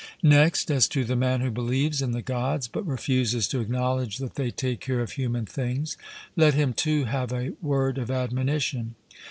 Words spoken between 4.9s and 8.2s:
of human things let him too have a word of